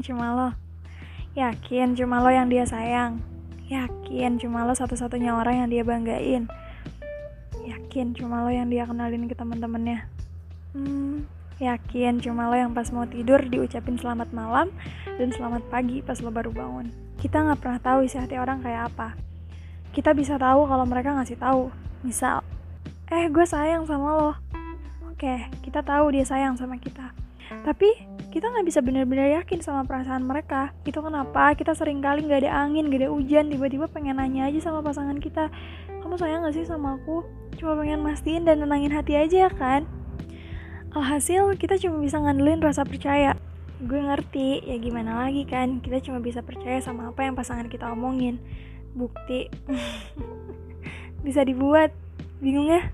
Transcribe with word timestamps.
cuma 0.00 0.32
lo? 0.32 0.48
Yakin 1.36 1.92
cuma 1.92 2.24
lo 2.24 2.32
yang 2.32 2.48
dia 2.48 2.64
sayang? 2.64 3.20
Yakin 3.68 4.40
cuma 4.40 4.64
lo 4.64 4.72
satu-satunya 4.72 5.36
orang 5.36 5.64
yang 5.64 5.68
dia 5.68 5.82
banggain? 5.84 6.48
Yakin 7.64 8.16
cuma 8.16 8.44
lo 8.44 8.50
yang 8.52 8.72
dia 8.72 8.88
kenalin 8.88 9.28
ke 9.28 9.36
teman-temannya? 9.36 10.08
Hmm, 10.72 11.28
yakin 11.60 12.16
cuma 12.20 12.48
lo 12.48 12.56
yang 12.56 12.72
pas 12.72 12.88
mau 12.88 13.04
tidur 13.04 13.44
diucapin 13.44 14.00
selamat 14.00 14.32
malam 14.32 14.72
dan 15.20 15.28
selamat 15.32 15.68
pagi 15.68 16.00
pas 16.00 16.16
lo 16.24 16.32
baru 16.32 16.48
bangun. 16.48 16.88
Kita 17.20 17.44
nggak 17.44 17.60
pernah 17.60 17.80
tahu 17.80 18.08
isi 18.08 18.16
hati 18.16 18.40
orang 18.40 18.64
kayak 18.64 18.92
apa. 18.92 19.16
Kita 19.92 20.16
bisa 20.16 20.40
tahu 20.40 20.64
kalau 20.64 20.88
mereka 20.88 21.12
ngasih 21.12 21.36
tahu. 21.36 21.68
Misal, 22.00 22.40
eh 23.12 23.28
gue 23.28 23.44
sayang 23.44 23.84
sama 23.84 24.16
lo. 24.16 24.32
Oke, 25.12 25.48
kita 25.62 25.84
tahu 25.84 26.10
dia 26.16 26.24
sayang 26.26 26.58
sama 26.58 26.80
kita. 26.80 27.14
Tapi 27.62 27.88
kita 28.32 28.48
nggak 28.48 28.64
bisa 28.64 28.80
benar-benar 28.80 29.28
yakin 29.44 29.60
sama 29.60 29.84
perasaan 29.84 30.24
mereka. 30.24 30.72
Itu 30.88 31.04
kenapa 31.04 31.52
kita 31.52 31.76
sering 31.76 32.00
kali 32.00 32.24
nggak 32.24 32.48
ada 32.48 32.64
angin, 32.64 32.88
nggak 32.88 33.04
ada 33.04 33.10
hujan, 33.12 33.52
tiba-tiba 33.52 33.92
pengen 33.92 34.16
nanya 34.16 34.48
aja 34.48 34.72
sama 34.72 34.80
pasangan 34.80 35.20
kita, 35.20 35.52
kamu 36.00 36.16
sayang 36.16 36.40
gak 36.40 36.56
sih 36.56 36.64
sama 36.64 36.96
aku? 36.96 37.28
Cuma 37.60 37.76
pengen 37.76 38.00
mastiin 38.00 38.48
dan 38.48 38.64
nenangin 38.64 38.88
hati 38.88 39.20
aja 39.20 39.52
kan? 39.52 39.84
Alhasil 40.96 41.52
kita 41.60 41.76
cuma 41.76 42.00
bisa 42.00 42.16
ngandelin 42.24 42.64
rasa 42.64 42.88
percaya. 42.88 43.36
Gue 43.84 44.00
ngerti, 44.00 44.64
ya 44.64 44.80
gimana 44.80 45.28
lagi 45.28 45.44
kan? 45.44 45.84
Kita 45.84 46.00
cuma 46.00 46.24
bisa 46.24 46.40
percaya 46.40 46.80
sama 46.80 47.12
apa 47.12 47.28
yang 47.28 47.36
pasangan 47.36 47.68
kita 47.68 47.92
omongin. 47.92 48.40
Bukti 48.96 49.52
bisa 51.26 51.44
dibuat. 51.44 51.92
Bingung 52.40 52.72
ya? 52.72 52.88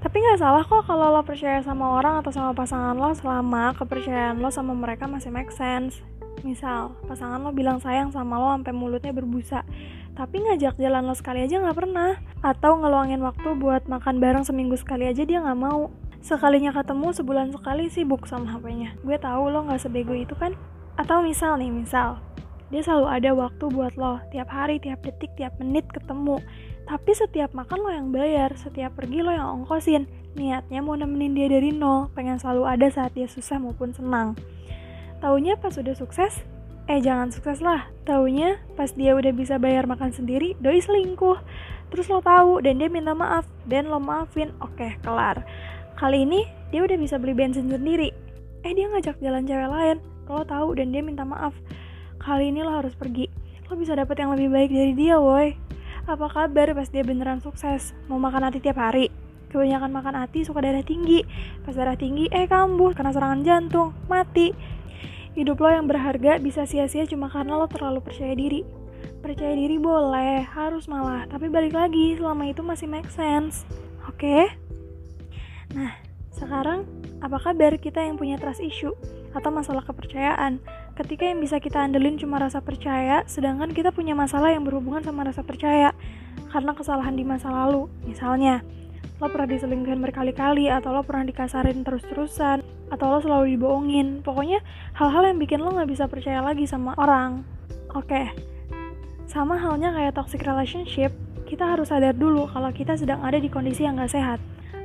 Tapi 0.00 0.16
nggak 0.16 0.40
salah 0.40 0.64
kok 0.64 0.88
kalau 0.88 1.12
lo 1.12 1.20
percaya 1.20 1.60
sama 1.60 2.00
orang 2.00 2.24
atau 2.24 2.32
sama 2.32 2.56
pasangan 2.56 2.96
lo 2.96 3.12
selama 3.12 3.76
kepercayaan 3.76 4.40
lo 4.40 4.48
sama 4.48 4.72
mereka 4.72 5.04
masih 5.04 5.28
make 5.28 5.52
sense. 5.52 6.00
Misal, 6.40 6.96
pasangan 7.04 7.36
lo 7.36 7.52
bilang 7.52 7.84
sayang 7.84 8.08
sama 8.08 8.40
lo 8.40 8.48
sampai 8.56 8.72
mulutnya 8.72 9.12
berbusa, 9.12 9.60
tapi 10.16 10.40
ngajak 10.40 10.80
jalan 10.80 11.04
lo 11.04 11.12
sekali 11.12 11.44
aja 11.44 11.60
nggak 11.60 11.76
pernah. 11.76 12.16
Atau 12.40 12.80
ngeluangin 12.80 13.20
waktu 13.20 13.52
buat 13.60 13.84
makan 13.92 14.24
bareng 14.24 14.44
seminggu 14.48 14.80
sekali 14.80 15.04
aja 15.04 15.20
dia 15.20 15.44
nggak 15.44 15.60
mau. 15.60 15.92
Sekalinya 16.24 16.72
ketemu 16.72 17.12
sebulan 17.12 17.52
sekali 17.52 17.92
sibuk 17.92 18.24
sama 18.24 18.56
HP-nya. 18.56 18.96
Gue 19.04 19.20
tahu 19.20 19.52
lo 19.52 19.68
nggak 19.68 19.84
sebego 19.84 20.16
itu 20.16 20.32
kan? 20.32 20.56
Atau 20.96 21.20
misal 21.20 21.60
nih, 21.60 21.68
misal 21.68 22.20
dia 22.70 22.80
selalu 22.86 23.06
ada 23.10 23.30
waktu 23.34 23.64
buat 23.70 23.94
lo 23.98 24.22
tiap 24.30 24.48
hari, 24.50 24.78
tiap 24.78 25.02
detik, 25.02 25.34
tiap 25.34 25.54
menit 25.58 25.86
ketemu 25.90 26.38
tapi 26.90 27.14
setiap 27.14 27.54
makan 27.54 27.78
lo 27.86 27.90
yang 27.94 28.10
bayar, 28.10 28.50
setiap 28.58 28.98
pergi 28.98 29.22
lo 29.22 29.30
yang 29.30 29.62
ongkosin. 29.62 30.10
Niatnya 30.34 30.82
mau 30.82 30.98
nemenin 30.98 31.38
dia 31.38 31.46
dari 31.46 31.70
nol, 31.70 32.10
pengen 32.18 32.42
selalu 32.42 32.66
ada 32.66 32.90
saat 32.90 33.14
dia 33.14 33.30
susah 33.30 33.62
maupun 33.62 33.94
senang. 33.94 34.34
Taunya 35.22 35.54
pas 35.54 35.70
udah 35.78 35.94
sukses, 35.94 36.42
eh 36.90 36.98
jangan 36.98 37.30
sukses 37.30 37.62
lah. 37.62 37.86
Taunya 38.02 38.58
pas 38.74 38.90
dia 38.90 39.14
udah 39.14 39.30
bisa 39.30 39.54
bayar 39.62 39.86
makan 39.86 40.10
sendiri, 40.10 40.58
doi 40.58 40.82
selingkuh. 40.82 41.38
Terus 41.94 42.10
lo 42.10 42.18
tahu 42.26 42.58
dan 42.58 42.82
dia 42.82 42.90
minta 42.90 43.14
maaf 43.14 43.46
dan 43.70 43.86
lo 43.86 44.02
maafin, 44.02 44.50
oke 44.58 44.98
kelar. 45.06 45.46
Kali 45.94 46.26
ini 46.26 46.42
dia 46.74 46.82
udah 46.82 46.98
bisa 46.98 47.22
beli 47.22 47.38
bensin 47.38 47.70
sendiri. 47.70 48.10
Eh 48.66 48.74
dia 48.74 48.90
ngajak 48.90 49.22
jalan 49.22 49.46
cewek 49.46 49.70
lain, 49.70 50.02
lo 50.26 50.42
tahu 50.42 50.74
dan 50.74 50.90
dia 50.90 51.06
minta 51.06 51.22
maaf. 51.22 51.54
Kali 52.20 52.52
ini 52.52 52.60
lo 52.60 52.76
harus 52.76 52.92
pergi. 52.92 53.26
Lo 53.66 53.74
bisa 53.74 53.96
dapet 53.96 54.20
yang 54.20 54.36
lebih 54.36 54.52
baik 54.52 54.70
dari 54.70 54.92
dia, 54.92 55.16
woi 55.16 55.70
apa 56.10 56.26
kabar 56.26 56.74
pas 56.74 56.88
dia 56.88 57.04
beneran 57.06 57.38
sukses? 57.38 57.94
Mau 58.10 58.18
makan 58.18 58.50
hati 58.50 58.58
tiap 58.58 58.82
hari? 58.82 59.12
Kebanyakan 59.46 59.94
makan 59.94 60.14
hati 60.18 60.42
suka 60.42 60.58
darah 60.58 60.82
tinggi. 60.82 61.22
Pas 61.62 61.70
darah 61.70 61.94
tinggi, 61.94 62.26
eh 62.34 62.50
kambuh 62.50 62.90
karena 62.98 63.14
serangan 63.14 63.46
jantung, 63.46 63.94
mati. 64.10 64.50
Hidup 65.38 65.62
lo 65.62 65.70
yang 65.70 65.86
berharga 65.86 66.42
bisa 66.42 66.66
sia-sia 66.66 67.06
cuma 67.06 67.30
karena 67.30 67.54
lo 67.54 67.70
terlalu 67.70 68.02
percaya 68.02 68.34
diri. 68.34 68.66
Percaya 69.20 69.54
diri 69.54 69.76
boleh, 69.78 70.42
harus 70.50 70.88
malah, 70.90 71.28
tapi 71.28 71.46
balik 71.46 71.76
lagi 71.76 72.18
selama 72.18 72.48
itu 72.48 72.64
masih 72.64 72.88
make 72.88 73.06
sense. 73.12 73.62
Oke? 74.08 74.18
Okay? 74.18 74.44
Nah, 75.76 75.94
sekarang 76.34 76.88
apa 77.20 77.38
kabar 77.38 77.78
kita 77.78 78.02
yang 78.02 78.18
punya 78.18 78.40
trust 78.40 78.64
issue 78.64 78.96
atau 79.36 79.54
masalah 79.54 79.86
kepercayaan? 79.86 80.58
Ketika 81.00 81.24
yang 81.24 81.40
bisa 81.40 81.56
kita 81.56 81.80
andelin 81.80 82.20
cuma 82.20 82.36
rasa 82.36 82.60
percaya, 82.60 83.24
sedangkan 83.24 83.72
kita 83.72 83.88
punya 83.88 84.12
masalah 84.12 84.52
yang 84.52 84.68
berhubungan 84.68 85.00
sama 85.00 85.24
rasa 85.24 85.40
percaya 85.40 85.96
karena 86.52 86.76
kesalahan 86.76 87.16
di 87.16 87.24
masa 87.24 87.48
lalu. 87.48 87.88
Misalnya, 88.04 88.60
lo 89.16 89.32
pernah 89.32 89.48
diselingkuhin 89.48 90.04
berkali-kali, 90.04 90.68
atau 90.68 90.92
lo 90.92 91.00
pernah 91.00 91.24
dikasarin 91.24 91.80
terus-terusan, 91.88 92.60
atau 92.92 93.06
lo 93.08 93.18
selalu 93.24 93.56
dibohongin. 93.56 94.20
Pokoknya 94.20 94.60
hal-hal 94.92 95.32
yang 95.32 95.40
bikin 95.40 95.64
lo 95.64 95.72
gak 95.72 95.88
bisa 95.88 96.04
percaya 96.04 96.44
lagi 96.44 96.68
sama 96.68 96.92
orang. 97.00 97.48
Oke, 97.96 98.12
okay. 98.12 98.26
sama 99.24 99.56
halnya 99.56 99.96
kayak 99.96 100.20
toxic 100.20 100.44
relationship, 100.44 101.16
kita 101.48 101.64
harus 101.64 101.88
sadar 101.88 102.12
dulu 102.12 102.44
kalau 102.52 102.68
kita 102.76 102.94
sedang 103.00 103.24
ada 103.24 103.40
di 103.40 103.48
kondisi 103.48 103.88
yang 103.88 103.96
gak 103.96 104.12
sehat. 104.12 104.38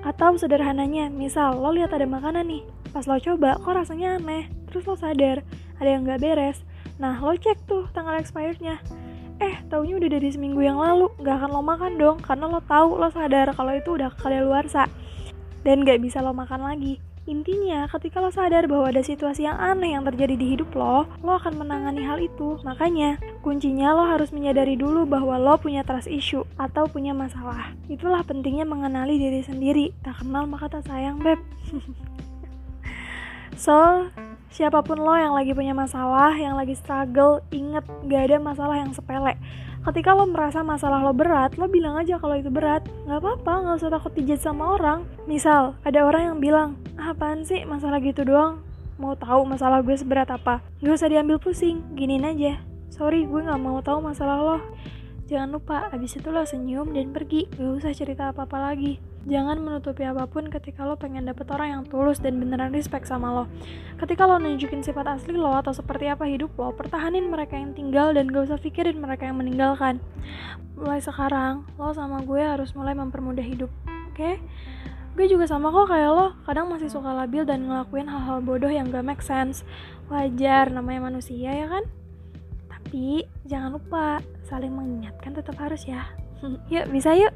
Atau 0.07 0.39
sederhananya, 0.39 1.11
misal 1.11 1.59
lo 1.59 1.75
lihat 1.75 1.91
ada 1.91 2.07
makanan 2.07 2.47
nih, 2.47 2.63
pas 2.95 3.03
lo 3.03 3.19
coba 3.19 3.59
kok 3.59 3.75
rasanya 3.75 4.15
aneh, 4.15 4.47
terus 4.71 4.87
lo 4.87 4.95
sadar, 4.95 5.43
ada 5.79 5.89
yang 5.89 6.07
nggak 6.07 6.21
beres. 6.21 6.61
Nah, 6.95 7.19
lo 7.19 7.35
cek 7.35 7.67
tuh 7.67 7.91
tanggal 7.91 8.15
expirednya. 8.19 8.79
Eh, 9.43 9.59
taunya 9.67 9.99
udah 9.99 10.09
dari 10.15 10.31
seminggu 10.31 10.63
yang 10.63 10.79
lalu, 10.79 11.11
nggak 11.19 11.35
akan 11.43 11.49
lo 11.51 11.59
makan 11.59 11.93
dong, 11.99 12.17
karena 12.23 12.47
lo 12.47 12.63
tahu, 12.63 12.95
lo 12.95 13.11
sadar 13.11 13.51
kalau 13.51 13.75
itu 13.75 13.99
udah 13.99 14.07
kadaluarsa 14.15 14.87
dan 15.67 15.83
nggak 15.83 15.99
bisa 15.99 16.23
lo 16.23 16.31
makan 16.31 16.63
lagi. 16.63 17.03
Intinya, 17.25 17.89
ketika 17.89 18.21
lo 18.21 18.29
sadar 18.29 18.69
bahwa 18.69 18.85
ada 18.85 19.01
situasi 19.01 19.49
yang 19.49 19.57
aneh 19.57 19.97
yang 19.97 20.05
terjadi 20.05 20.37
di 20.37 20.53
hidup 20.53 20.69
lo, 20.77 21.09
lo 21.25 21.31
akan 21.41 21.57
menangani 21.57 22.05
hal 22.05 22.21
itu. 22.21 22.61
Makanya, 22.61 23.17
kuncinya 23.41 23.97
lo 23.97 24.05
harus 24.05 24.29
menyadari 24.29 24.77
dulu 24.77 25.09
bahwa 25.09 25.41
lo 25.41 25.57
punya 25.57 25.81
trust 25.81 26.05
issue 26.05 26.45
atau 26.61 26.85
punya 26.85 27.17
masalah. 27.17 27.73
Itulah 27.89 28.21
pentingnya 28.21 28.69
mengenali 28.69 29.17
diri 29.17 29.41
sendiri. 29.41 29.89
Tak 30.05 30.21
kenal 30.21 30.45
maka 30.45 30.69
tak 30.69 30.85
sayang, 30.85 31.17
Beb. 31.17 31.41
so, 33.57 34.05
Siapa 34.55 34.87
pun 34.87 35.03
lo 35.03 35.11
yang 35.11 35.35
lagi 35.35 35.51
punya 35.51 35.75
masalah, 35.75 36.31
yang 36.31 36.55
lagi 36.55 36.79
struggle, 36.79 37.43
inget 37.51 37.83
gak 38.07 38.31
ada 38.31 38.39
masalah 38.39 38.79
yang 38.79 38.95
sepele. 38.95 39.35
Ketika 39.83 40.15
lo 40.15 40.31
merasa 40.31 40.63
masalah 40.63 41.03
lo 41.03 41.11
berat, 41.11 41.59
lo 41.59 41.67
bilang 41.67 41.99
aja 41.99 42.15
kalau 42.15 42.39
itu 42.39 42.47
berat. 42.47 42.87
Gak 43.03 43.19
apa-apa, 43.19 43.67
gak 43.67 43.83
usah 43.83 43.91
takut 43.91 44.15
dijat 44.15 44.39
sama 44.39 44.79
orang. 44.79 45.03
Misal, 45.27 45.75
ada 45.83 46.07
orang 46.07 46.31
yang 46.31 46.37
bilang, 46.39 46.79
ah, 46.95 47.11
apaan 47.11 47.43
sih 47.43 47.67
masalah 47.67 47.99
gitu 47.99 48.23
doang? 48.23 48.63
Mau 48.95 49.11
tahu 49.19 49.43
masalah 49.43 49.83
gue 49.83 49.91
seberat 49.91 50.31
apa? 50.31 50.63
Gak 50.79 51.03
usah 51.03 51.11
diambil 51.11 51.35
pusing, 51.35 51.83
giniin 51.91 52.23
aja. 52.23 52.55
Sorry, 52.87 53.27
gue 53.27 53.43
gak 53.43 53.59
mau 53.59 53.83
tahu 53.83 53.99
masalah 54.07 54.39
lo. 54.39 54.63
Jangan 55.25 55.57
lupa, 55.57 55.89
abis 55.89 56.21
itu 56.21 56.29
lo 56.29 56.45
senyum 56.45 56.93
dan 56.93 57.09
pergi. 57.09 57.49
Gak 57.49 57.81
usah 57.81 57.97
cerita 57.97 58.29
apa-apa 58.29 58.61
lagi. 58.61 59.01
Jangan 59.25 59.57
menutupi 59.57 60.05
apa 60.05 60.29
pun 60.29 60.53
ketika 60.53 60.85
lo 60.85 61.01
pengen 61.01 61.25
dapet 61.25 61.49
orang 61.49 61.69
yang 61.73 61.83
tulus 61.89 62.21
dan 62.21 62.37
beneran 62.37 62.69
respect 62.69 63.09
sama 63.09 63.33
lo. 63.33 63.49
Ketika 63.97 64.29
lo 64.29 64.37
nunjukin 64.37 64.85
sifat 64.85 65.09
asli 65.09 65.33
lo 65.33 65.49
atau 65.49 65.73
seperti 65.73 66.13
apa 66.13 66.29
hidup 66.29 66.53
lo, 66.61 66.77
pertahanin 66.77 67.25
mereka 67.25 67.57
yang 67.57 67.73
tinggal 67.73 68.13
dan 68.13 68.29
gak 68.29 68.53
usah 68.53 68.61
pikirin 68.61 69.01
mereka 69.01 69.25
yang 69.25 69.41
meninggalkan. 69.41 69.97
Mulai 70.77 71.01
sekarang, 71.01 71.65
lo 71.73 71.89
sama 71.89 72.21
gue 72.21 72.45
harus 72.45 72.69
mulai 72.77 72.93
mempermudah 72.93 73.41
hidup, 73.41 73.73
oke? 74.13 74.13
Okay? 74.13 74.37
Gue 75.17 75.25
juga 75.25 75.49
sama 75.49 75.73
kok 75.73 75.89
kayak 75.89 76.11
lo, 76.13 76.37
kadang 76.45 76.69
masih 76.69 76.93
suka 76.93 77.17
labil 77.17 77.49
dan 77.49 77.65
ngelakuin 77.65 78.05
hal-hal 78.05 78.45
bodoh 78.45 78.69
yang 78.69 78.93
gak 78.93 79.01
make 79.01 79.25
sense. 79.25 79.65
Wajar, 80.05 80.69
namanya 80.69 81.09
manusia 81.09 81.49
ya 81.49 81.65
kan? 81.65 82.04
Tapi, 82.95 83.27
jangan 83.43 83.75
lupa, 83.75 84.23
saling 84.47 84.71
mengingatkan 84.71 85.35
tetap 85.35 85.59
harus 85.59 85.83
ya. 85.83 86.07
yuk, 86.71 86.87
bisa 86.95 87.11
yuk! 87.11 87.35